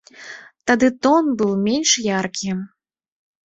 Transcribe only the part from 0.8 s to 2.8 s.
тон быў менш яркі.